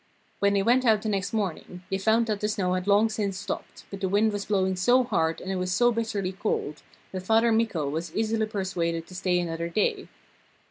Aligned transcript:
When 0.39 0.53
they 0.55 0.63
went 0.63 0.83
out 0.83 1.03
the 1.03 1.09
next 1.09 1.31
morning, 1.31 1.83
they 1.91 1.99
found 1.99 2.25
that 2.25 2.39
the 2.39 2.47
snow 2.49 2.73
had 2.73 2.87
long 2.87 3.07
since 3.07 3.37
stopped, 3.37 3.85
but 3.91 4.01
the 4.01 4.09
wind 4.09 4.33
was 4.33 4.45
blowing 4.45 4.75
so 4.75 5.03
hard 5.03 5.39
and 5.39 5.51
it 5.51 5.57
was 5.57 5.71
so 5.71 5.91
bitterly 5.91 6.31
cold, 6.31 6.81
that 7.11 7.21
Father 7.21 7.51
Mikko 7.51 7.87
was 7.87 8.11
easily 8.15 8.47
persuaded 8.47 9.05
to 9.05 9.13
stay 9.13 9.39
another 9.39 9.69
day. 9.69 10.07